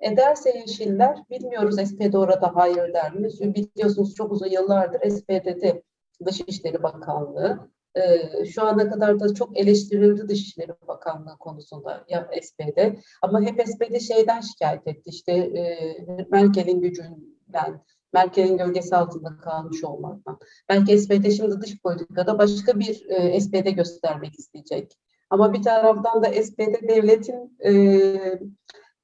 ederse 0.00 0.58
Yeşiller, 0.58 1.18
bilmiyoruz 1.30 1.74
SPD 1.74 2.14
orada 2.14 2.56
hayır 2.56 2.92
der 2.92 3.14
mi? 3.14 3.28
Biliyorsunuz 3.40 4.14
çok 4.14 4.32
uzun 4.32 4.46
yıllardır 4.46 5.10
SPD'de 5.10 5.82
Dışişleri 6.24 6.82
Bakanlığı. 6.82 7.70
Ee, 7.96 8.44
şu 8.44 8.66
ana 8.66 8.90
kadar 8.90 9.20
da 9.20 9.34
çok 9.34 9.58
eleştirildi 9.58 10.28
Dışişleri 10.28 10.72
Bakanlığı 10.88 11.38
konusunda 11.38 12.04
ya 12.08 12.30
SPD. 12.42 12.96
Ama 13.22 13.40
hep 13.40 13.68
SPD 13.68 14.00
şeyden 14.00 14.40
şikayet 14.40 14.86
etti. 14.86 15.10
İşte 15.10 15.32
e, 15.32 15.96
Merkel'in 16.30 16.80
gücünden, 16.80 17.84
Merkel'in 18.12 18.56
gölgesi 18.56 18.96
altında 18.96 19.36
kalmış 19.36 19.84
olmaktan. 19.84 20.38
Belki 20.68 20.98
SPD 20.98 21.30
şimdi 21.30 21.60
dış 21.60 21.82
politikada 21.82 22.38
başka 22.38 22.78
bir 22.78 23.06
e, 23.08 23.40
SPD 23.40 23.70
göstermek 23.70 24.38
isteyecek. 24.38 24.92
Ama 25.30 25.52
bir 25.52 25.62
taraftan 25.62 26.22
da 26.22 26.32
SPD 26.42 26.88
devletin 26.88 27.58
e, 27.64 27.72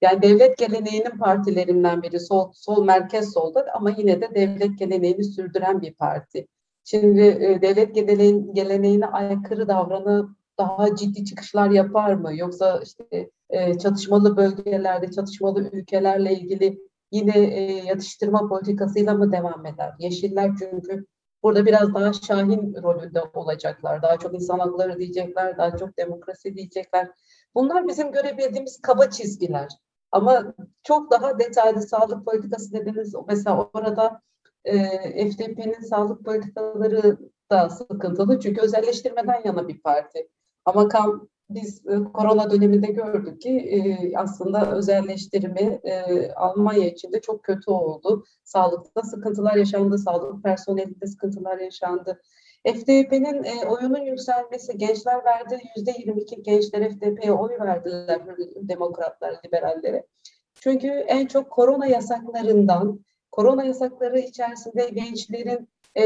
yani 0.02 0.22
devlet 0.22 0.58
geleneğinin 0.58 1.18
partilerinden 1.18 2.02
biri 2.02 2.20
sol, 2.20 2.52
sol 2.54 2.84
merkez 2.84 3.32
solda 3.32 3.66
ama 3.74 3.90
yine 3.90 4.20
de 4.20 4.34
devlet 4.34 4.78
geleneğini 4.78 5.24
sürdüren 5.24 5.82
bir 5.82 5.94
parti. 5.94 6.46
Şimdi 6.84 7.20
e, 7.20 7.62
devlet 7.62 7.94
geleneğin, 7.94 8.54
geleneğine 8.54 9.06
aykırı 9.06 9.68
davranıp 9.68 10.30
daha 10.58 10.96
ciddi 10.96 11.24
çıkışlar 11.24 11.70
yapar 11.70 12.14
mı? 12.14 12.36
Yoksa 12.36 12.80
işte 12.84 13.30
e, 13.50 13.78
çatışmalı 13.78 14.36
bölgelerde, 14.36 15.10
çatışmalı 15.10 15.70
ülkelerle 15.72 16.34
ilgili 16.34 16.78
yine 17.10 17.38
e, 17.38 17.72
yatıştırma 17.72 18.48
politikasıyla 18.48 19.14
mı 19.14 19.32
devam 19.32 19.66
eder? 19.66 19.92
Yeşiller 19.98 20.50
çünkü 20.58 21.06
burada 21.42 21.66
biraz 21.66 21.94
daha 21.94 22.12
şahin 22.12 22.82
rolünde 22.82 23.20
olacaklar. 23.34 24.02
Daha 24.02 24.16
çok 24.16 24.34
insan 24.34 24.58
hakları 24.58 24.98
diyecekler, 24.98 25.58
daha 25.58 25.76
çok 25.76 25.98
demokrasi 25.98 26.54
diyecekler. 26.54 27.10
Bunlar 27.54 27.88
bizim 27.88 28.12
görebildiğimiz 28.12 28.80
kaba 28.80 29.10
çizgiler. 29.10 29.68
Ama 30.12 30.54
çok 30.82 31.10
daha 31.10 31.38
detaylı 31.38 31.82
sağlık 31.82 32.24
politikası 32.24 32.72
dediniz. 32.72 33.14
Mesela 33.28 33.70
orada 33.74 34.20
e, 34.64 35.30
FDP'nin 35.30 35.80
sağlık 35.80 36.24
politikaları 36.24 37.18
da 37.50 37.70
sıkıntılı. 37.70 38.40
Çünkü 38.40 38.60
özelleştirmeden 38.60 39.40
yana 39.44 39.68
bir 39.68 39.82
parti. 39.82 40.28
Ama 40.64 40.88
kam, 40.88 41.28
biz 41.50 41.86
e, 41.86 42.04
korona 42.12 42.50
döneminde 42.50 42.86
gördük 42.86 43.40
ki 43.40 43.50
e, 43.50 44.12
aslında 44.16 44.76
özelleştirme 44.76 45.80
e, 45.84 46.28
Almanya 46.32 46.88
için 46.88 47.12
de 47.12 47.20
çok 47.20 47.44
kötü 47.44 47.70
oldu. 47.70 48.24
Sağlıkta 48.44 49.02
sıkıntılar 49.02 49.54
yaşandı, 49.54 49.98
sağlık 49.98 50.44
personelinde 50.44 51.06
sıkıntılar 51.06 51.58
yaşandı. 51.58 52.20
FDP'nin 52.66 53.44
e, 53.44 53.66
oyunun 53.68 54.00
yükselmesi, 54.00 54.78
gençler 54.78 55.24
verdi, 55.24 55.60
yüzde 55.76 55.92
22 55.98 56.42
gençler 56.42 56.90
FDP'ye 56.90 57.32
oy 57.32 57.58
verdiler, 57.60 58.20
demokratlar, 58.56 59.40
liberallere. 59.46 60.06
Çünkü 60.54 60.88
en 60.88 61.26
çok 61.26 61.50
korona 61.50 61.86
yasaklarından, 61.86 63.00
korona 63.32 63.64
yasakları 63.64 64.18
içerisinde 64.18 64.88
gençlerin 64.88 65.68
e, 65.94 66.04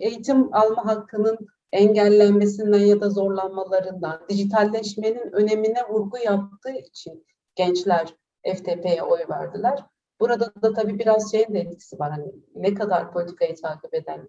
eğitim 0.00 0.54
alma 0.54 0.86
hakkının 0.86 1.38
engellenmesinden 1.72 2.78
ya 2.78 3.00
da 3.00 3.10
zorlanmalarından, 3.10 4.20
dijitalleşmenin 4.28 5.32
önemine 5.32 5.88
vurgu 5.88 6.18
yaptığı 6.18 6.72
için 6.72 7.26
gençler 7.54 8.14
FTP'ye 8.54 9.02
oy 9.02 9.20
verdiler. 9.30 9.84
Burada 10.20 10.62
da 10.62 10.72
tabii 10.72 10.98
biraz 10.98 11.30
şeyin 11.30 11.54
de 11.54 11.60
etkisi 11.60 11.98
var. 11.98 12.10
Hani 12.10 12.32
ne 12.54 12.74
kadar 12.74 13.12
politikayı 13.12 13.54
takip 13.56 13.94
eden 13.94 14.28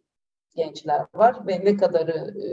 gençler 0.56 1.06
var 1.14 1.48
ve 1.48 1.66
ne 1.66 1.78
kadarı 1.78 2.42
e, 2.42 2.48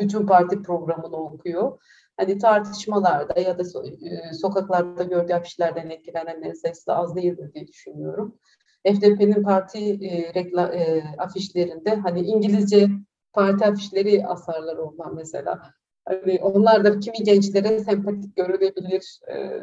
bütün 0.00 0.26
parti 0.26 0.62
programını 0.62 1.16
okuyor. 1.16 1.80
Hani 2.16 2.38
tartışmalarda 2.38 3.40
ya 3.40 3.58
da 3.58 3.62
e, 3.62 4.32
sokaklarda 4.34 5.04
gördüğü 5.04 5.32
afişlerden 5.32 5.90
etkilenenlerin 5.90 6.54
sayısı 6.54 6.92
az 6.92 7.16
değildir 7.16 7.54
diye 7.54 7.66
düşünüyorum. 7.66 8.38
FDP'nin 8.86 9.42
parti 9.42 9.78
e, 9.78 10.34
rekla, 10.34 10.74
e, 10.74 11.02
afişlerinde 11.18 11.94
hani 11.94 12.20
İngilizce 12.20 12.88
parti 13.32 13.64
afişleri 13.64 14.26
asarlar 14.26 14.76
onlar 14.76 15.10
mesela. 15.10 15.62
Hani 16.04 16.40
onlar 16.42 16.84
da 16.84 17.00
kimi 17.00 17.24
gençlere 17.24 17.80
sempatik 17.80 18.36
görülebilir. 18.36 19.20
E, 19.28 19.62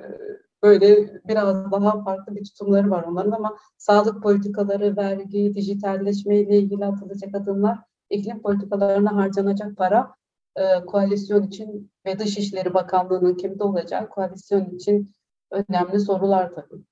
böyle 0.63 1.21
biraz 1.27 1.71
daha 1.71 2.03
farklı 2.03 2.35
bir 2.35 2.43
tutumları 2.43 2.91
var 2.91 3.03
onların 3.03 3.31
ama 3.31 3.57
sağlık 3.77 4.23
politikaları, 4.23 4.97
vergi, 4.97 5.55
dijitalleşme 5.55 6.37
ile 6.37 6.57
ilgili 6.57 6.85
atılacak 6.85 7.35
adımlar, 7.35 7.79
iklim 8.09 8.41
politikalarına 8.41 9.15
harcanacak 9.15 9.77
para 9.77 10.15
e, 10.55 10.85
koalisyon 10.85 11.43
için 11.43 11.91
ve 12.05 12.19
Dışişleri 12.19 12.73
Bakanlığı'nın 12.73 13.35
kimde 13.35 13.63
olacağı 13.63 14.09
koalisyon 14.09 14.65
için 14.65 15.11
önemli 15.51 15.99
sorular 15.99 16.55
tabii. 16.55 16.83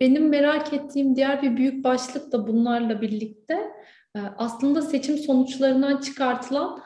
Benim 0.00 0.28
merak 0.28 0.72
ettiğim 0.72 1.16
diğer 1.16 1.42
bir 1.42 1.56
büyük 1.56 1.84
başlık 1.84 2.32
da 2.32 2.46
bunlarla 2.46 3.00
birlikte 3.00 3.54
e, 4.16 4.20
aslında 4.36 4.82
seçim 4.82 5.18
sonuçlarından 5.18 6.00
çıkartılan 6.00 6.82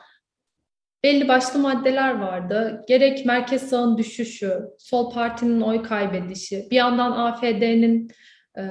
belli 1.03 1.27
başlı 1.27 1.59
maddeler 1.59 2.19
vardı. 2.19 2.85
Gerek 2.87 3.25
merkez 3.25 3.69
sağın 3.69 3.97
düşüşü, 3.97 4.61
sol 4.77 5.11
partinin 5.13 5.61
oy 5.61 5.83
kaybedişi, 5.83 6.67
bir 6.71 6.75
yandan 6.75 7.11
AFD'nin 7.11 8.11
e, 8.57 8.61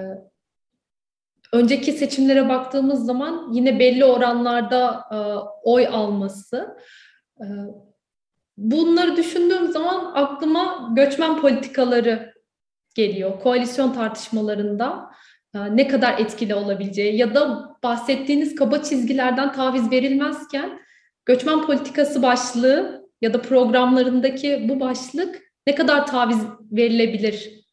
önceki 1.53 1.93
seçimlere 1.93 2.49
baktığımız 2.49 3.07
zaman 3.07 3.53
yine 3.53 3.79
belli 3.79 4.05
oranlarda 4.05 5.05
e, 5.13 5.17
oy 5.63 5.87
alması. 5.87 6.77
Bunları 8.57 9.17
düşündüğüm 9.17 9.73
zaman 9.73 10.13
aklıma 10.15 10.91
göçmen 10.97 11.41
politikaları 11.41 12.30
geliyor. 12.95 13.41
Koalisyon 13.41 13.93
tartışmalarında 13.93 15.11
e, 15.55 15.77
ne 15.77 15.89
kadar 15.89 16.19
etkili 16.19 16.55
olabileceği 16.55 17.17
ya 17.17 17.35
da 17.35 17.71
bahsettiğiniz 17.83 18.55
kaba 18.55 18.83
çizgilerden 18.83 19.53
taviz 19.53 19.91
verilmezken 19.91 20.81
göçmen 21.25 21.67
politikası 21.67 22.23
başlığı 22.23 23.09
ya 23.21 23.33
da 23.33 23.43
programlarındaki 23.43 24.67
bu 24.69 24.81
başlık 24.81 25.43
ne 25.67 25.75
kadar 25.75 26.07
taviz 26.07 26.39
verilebilir 26.73 27.65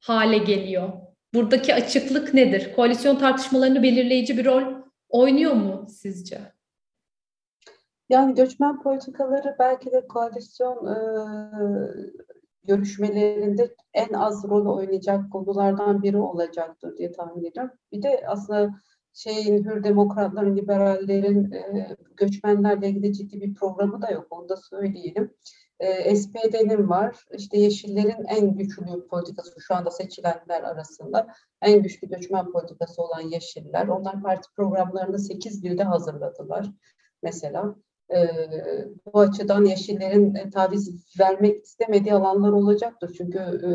hale 0.00 0.38
geliyor? 0.38 0.92
Buradaki 1.34 1.74
açıklık 1.74 2.34
nedir? 2.34 2.72
Koalisyon 2.76 3.16
tartışmalarını 3.16 3.82
belirleyici 3.82 4.38
bir 4.38 4.44
rol 4.44 4.62
oynuyor 5.08 5.52
mu 5.52 5.86
sizce? 5.88 6.40
Yani 8.08 8.34
göçmen 8.34 8.82
politikaları 8.82 9.56
belki 9.58 9.92
de 9.92 10.06
koalisyon 10.06 10.86
e, 10.86 10.96
görüşmelerinde 12.64 13.74
en 13.94 14.12
az 14.12 14.44
rol 14.44 14.76
oynayacak 14.76 15.32
konulardan 15.32 16.02
biri 16.02 16.16
olacaktır 16.16 16.96
diye 16.96 17.12
tahmin 17.12 17.44
ediyorum. 17.44 17.72
Bir 17.92 18.02
de 18.02 18.24
aslında 18.28 18.74
şeyin 19.12 19.64
hür 19.64 19.84
demokratların, 19.84 20.56
liberallerin 20.56 21.52
e, 21.52 21.96
göçmenlerle 22.16 22.88
ilgili 22.88 23.12
ciddi 23.12 23.40
bir 23.40 23.54
programı 23.54 24.02
da 24.02 24.10
yok. 24.10 24.26
Onu 24.30 24.48
da 24.48 24.56
söyleyelim. 24.56 25.34
E, 25.80 26.16
SPD'nin 26.16 26.88
var. 26.88 27.24
İşte 27.36 27.58
Yeşillerin 27.58 28.24
en 28.28 28.56
güçlü 28.56 29.06
politikası 29.10 29.60
şu 29.60 29.74
anda 29.74 29.90
seçilenler 29.90 30.62
arasında 30.62 31.26
en 31.62 31.82
güçlü 31.82 32.08
göçmen 32.08 32.52
politikası 32.52 33.02
olan 33.02 33.20
Yeşiller. 33.20 33.88
Onlar 33.88 34.22
parti 34.22 34.48
programlarını 34.56 35.18
8 35.18 35.62
dilde 35.62 35.84
hazırladılar 35.84 36.70
mesela. 37.22 37.76
E, 38.10 38.28
bu 39.06 39.20
açıdan 39.20 39.64
Yeşillerin 39.64 40.34
e, 40.34 40.50
taviz 40.50 41.18
vermek 41.20 41.64
istemediği 41.64 42.14
alanlar 42.14 42.52
olacaktır. 42.52 43.14
Çünkü 43.16 43.38
e, 43.38 43.70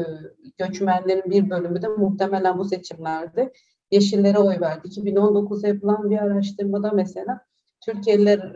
göçmenlerin 0.57 1.31
bir 1.31 1.49
bölümü 1.49 1.81
de 1.81 1.87
muhtemelen 1.87 2.57
bu 2.57 2.65
seçimlerde 2.65 3.53
Yeşillere 3.91 4.37
oy 4.37 4.59
verdi. 4.59 4.87
2019'da 4.87 5.67
yapılan 5.67 6.09
bir 6.09 6.17
araştırmada 6.17 6.91
mesela 6.91 7.41
Türkiye'liler 7.85 8.55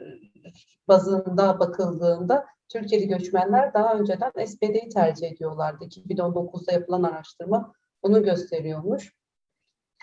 bazında 0.88 1.60
bakıldığında 1.60 2.46
Türkiye'li 2.70 3.08
göçmenler 3.08 3.74
daha 3.74 3.94
önceden 3.94 4.32
SPD'yi 4.46 4.90
tercih 4.90 5.32
ediyorlardı. 5.32 5.86
2019'da 5.86 6.72
yapılan 6.72 7.04
araştırma 7.04 7.74
bunu 8.04 8.24
gösteriyormuş. 8.24 9.14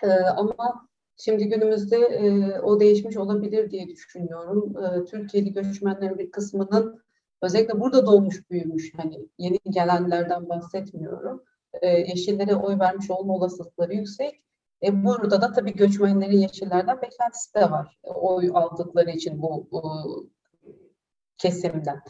Ee, 0.03 0.07
ama 0.09 0.87
şimdi 1.23 1.49
günümüzde 1.49 1.97
e, 1.97 2.59
o 2.59 2.79
değişmiş 2.79 3.17
olabilir 3.17 3.71
diye 3.71 3.87
düşünüyorum. 3.87 4.75
E, 4.83 5.05
Türkiye'li 5.05 5.53
göçmenlerin 5.53 6.17
bir 6.17 6.31
kısmının 6.31 7.01
özellikle 7.41 7.79
burada 7.79 8.05
doğmuş 8.05 8.49
büyümüş 8.49 8.93
hani 8.97 9.19
yeni 9.37 9.59
gelenlerden 9.69 10.49
bahsetmiyorum. 10.49 11.43
E, 11.81 11.87
yeşillere 11.87 12.55
oy 12.55 12.79
vermiş 12.79 13.11
olma 13.11 13.33
olasılıkları 13.33 13.93
yüksek. 13.93 14.43
E, 14.83 15.03
burada 15.03 15.41
da 15.41 15.51
tabii 15.51 15.73
göçmenlerin 15.73 16.37
yeşillerden 16.37 17.01
beklentisi 17.01 17.53
de 17.55 17.71
var. 17.71 17.99
Oy 18.03 18.51
aldıkları 18.53 19.11
için 19.11 19.41
bu, 19.41 19.67
bu 19.71 19.83
kesimden. 21.37 22.01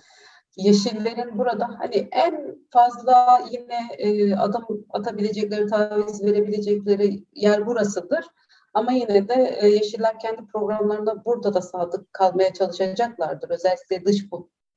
Yeşillerin 0.57 1.37
burada 1.37 1.75
hani 1.79 2.07
en 2.11 2.57
fazla 2.69 3.41
yine 3.51 3.95
e, 3.97 4.35
adım 4.35 4.85
atabilecekleri, 4.89 5.67
taviz 5.67 6.23
verebilecekleri 6.23 7.23
yer 7.33 7.65
burasıdır. 7.65 8.25
Ama 8.73 8.91
yine 8.91 9.27
de 9.27 9.57
e, 9.61 9.67
Yeşiller 9.67 10.19
kendi 10.19 10.47
programlarında 10.47 11.25
burada 11.25 11.53
da 11.53 11.61
sadık 11.61 12.13
kalmaya 12.13 12.53
çalışacaklardır. 12.53 13.49
Özellikle 13.49 14.05
dış 14.05 14.25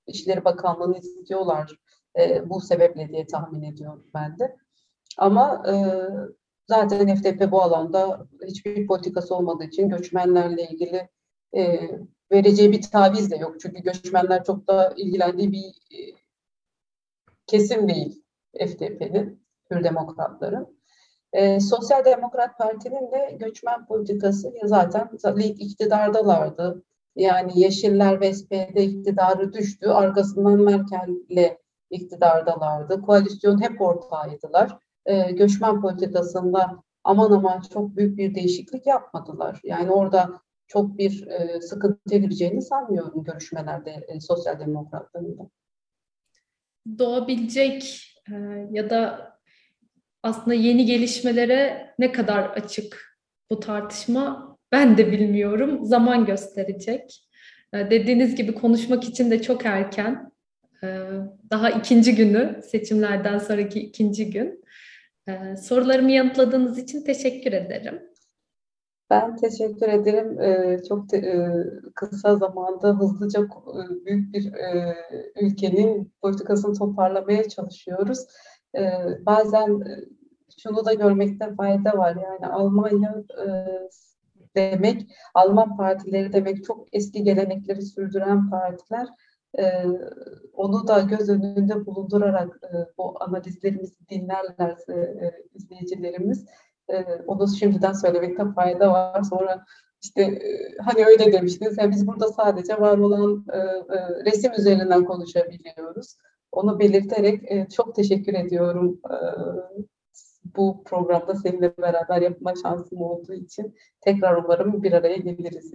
İşleri 0.06 0.44
Bakanlığı'nı 0.44 0.98
istiyorlar 0.98 1.78
e, 2.18 2.50
bu 2.50 2.60
sebeple 2.60 3.08
diye 3.08 3.26
tahmin 3.26 3.62
ediyorum 3.62 4.06
ben 4.14 4.38
de. 4.38 4.56
Ama 5.18 5.62
e, 5.68 5.74
zaten 6.68 7.16
FDP 7.16 7.50
bu 7.50 7.62
alanda 7.62 8.28
hiçbir 8.46 8.86
politikası 8.86 9.34
olmadığı 9.34 9.64
için 9.64 9.88
göçmenlerle 9.88 10.68
ilgili 10.68 11.08
e, 11.56 11.90
vereceği 12.32 12.72
bir 12.72 12.82
taviz 12.82 13.30
de 13.30 13.36
yok. 13.36 13.60
Çünkü 13.60 13.82
göçmenler 13.82 14.44
çok 14.44 14.68
da 14.68 14.94
ilgilendiği 14.96 15.52
bir 15.52 15.64
e, 15.98 15.98
kesim 17.46 17.88
değil 17.88 18.24
FDP'nin, 18.58 19.46
Hür 19.70 19.84
Demokratların. 19.84 20.83
E, 21.34 21.60
Sosyal 21.60 22.04
Demokrat 22.04 22.58
Parti'nin 22.58 23.12
de 23.12 23.36
göçmen 23.40 23.86
politikası 23.86 24.52
zaten 24.64 25.10
iktidardalardı. 25.38 26.82
Yani 27.16 27.60
Yeşiller 27.60 28.20
ve 28.20 28.34
SPD 28.34 28.76
iktidarı 28.76 29.52
düştü. 29.52 29.88
Arkasından 29.88 30.60
Merkel'le 30.60 31.58
iktidardalardı. 31.90 33.02
Koalisyon 33.02 33.62
hep 33.62 33.80
ortağıydılar. 33.80 34.78
E, 35.06 35.32
göçmen 35.32 35.80
politikasında 35.80 36.82
aman 37.04 37.30
aman 37.32 37.60
çok 37.60 37.96
büyük 37.96 38.18
bir 38.18 38.34
değişiklik 38.34 38.86
yapmadılar. 38.86 39.60
Yani 39.64 39.90
orada 39.90 40.40
çok 40.66 40.98
bir 40.98 41.26
e, 41.26 41.60
sıkıntı 41.60 42.16
gireceğini 42.16 42.62
sanmıyorum 42.62 43.24
görüşmelerde 43.24 44.04
e, 44.08 44.20
sosyal 44.20 44.60
demokratların 44.60 45.38
da. 45.38 45.50
Doğabilecek 46.98 48.04
e, 48.30 48.34
ya 48.70 48.90
da 48.90 49.33
aslında 50.24 50.54
yeni 50.54 50.86
gelişmelere 50.86 51.90
ne 51.98 52.12
kadar 52.12 52.44
açık 52.44 53.18
bu 53.50 53.60
tartışma 53.60 54.56
ben 54.72 54.98
de 54.98 55.12
bilmiyorum. 55.12 55.84
Zaman 55.84 56.26
gösterecek. 56.26 57.28
E, 57.72 57.90
dediğiniz 57.90 58.34
gibi 58.34 58.54
konuşmak 58.54 59.04
için 59.04 59.30
de 59.30 59.42
çok 59.42 59.66
erken. 59.66 60.32
E, 60.82 60.86
daha 61.50 61.70
ikinci 61.70 62.14
günü, 62.14 62.60
seçimlerden 62.70 63.38
sonraki 63.38 63.80
ikinci 63.80 64.30
gün. 64.30 64.64
E, 65.28 65.56
sorularımı 65.56 66.10
yanıtladığınız 66.10 66.78
için 66.78 67.04
teşekkür 67.04 67.52
ederim. 67.52 68.02
Ben 69.10 69.36
teşekkür 69.36 69.88
ederim. 69.88 70.40
Ee, 70.40 70.80
çok 70.88 71.14
e, 71.14 71.54
kısa 71.94 72.36
zamanda 72.36 72.98
hızlıca 72.98 73.40
e, 73.40 74.04
büyük 74.06 74.34
bir 74.34 74.52
e, 74.52 74.96
ülkenin 75.40 76.12
politikasını 76.22 76.74
toparlamaya 76.74 77.48
çalışıyoruz. 77.48 78.18
E, 78.76 78.82
bazen 79.26 79.82
şunu 80.58 80.84
da 80.84 80.94
görmekte 80.94 81.54
fayda 81.54 81.98
var. 81.98 82.16
Yani 82.16 82.52
Almanya 82.52 83.24
e, 83.46 83.48
demek, 84.56 85.10
Alman 85.34 85.76
partileri 85.76 86.32
demek 86.32 86.64
çok 86.64 86.86
eski 86.92 87.22
gelenekleri 87.22 87.82
sürdüren 87.82 88.50
partiler. 88.50 89.08
E, 89.58 89.84
onu 90.52 90.88
da 90.88 91.00
göz 91.00 91.28
önünde 91.28 91.86
bulundurarak 91.86 92.60
e, 92.64 92.76
bu 92.98 93.22
analizlerimizi 93.22 94.08
dinlerlerse 94.08 94.92
e, 94.94 95.24
izleyicilerimiz 95.54 96.46
e, 96.88 97.04
onu 97.26 97.48
şimdiden 97.48 97.92
söylemekte 97.92 98.44
fayda 98.54 98.92
var. 98.92 99.22
Sonra 99.22 99.64
işte 100.02 100.22
e, 100.22 100.76
hani 100.84 101.06
öyle 101.06 101.32
demiştiniz. 101.32 101.78
Yani 101.78 101.90
biz 101.90 102.06
burada 102.06 102.28
sadece 102.28 102.80
var 102.80 102.98
olan 102.98 103.44
e, 103.52 103.58
e, 103.58 104.24
resim 104.24 104.52
üzerinden 104.58 105.04
konuşabiliyoruz. 105.04 106.16
Onu 106.54 106.78
belirterek 106.78 107.52
e, 107.52 107.66
çok 107.76 107.94
teşekkür 107.94 108.34
ediyorum 108.34 109.00
e, 109.10 109.16
bu 110.56 110.84
programda 110.84 111.34
seninle 111.34 111.76
beraber 111.78 112.22
yapma 112.22 112.54
şansım 112.62 113.00
olduğu 113.00 113.34
için. 113.34 113.74
Tekrar 114.00 114.36
umarım 114.36 114.82
bir 114.82 114.92
araya 114.92 115.16
geliriz. 115.16 115.72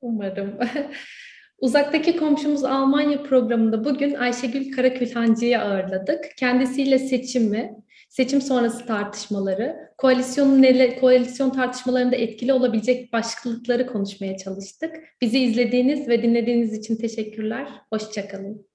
Umarım. 0.00 0.58
Uzaktaki 1.58 2.16
komşumuz 2.16 2.64
Almanya 2.64 3.22
programında 3.22 3.84
bugün 3.84 4.14
Ayşegül 4.14 4.72
Karakülhancı'yı 4.72 5.60
ağırladık. 5.60 6.24
Kendisiyle 6.36 6.98
seçimi, 6.98 7.76
seçim 8.08 8.40
sonrası 8.40 8.86
tartışmaları, 8.86 9.90
koalisyonun 9.98 10.62
nele, 10.62 11.00
koalisyon 11.00 11.50
tartışmalarında 11.50 12.16
etkili 12.16 12.52
olabilecek 12.52 13.12
başlıkları 13.12 13.86
konuşmaya 13.86 14.36
çalıştık. 14.36 14.96
Bizi 15.20 15.38
izlediğiniz 15.38 16.08
ve 16.08 16.22
dinlediğiniz 16.22 16.72
için 16.72 16.96
teşekkürler. 16.96 17.68
Hoşçakalın. 17.92 18.66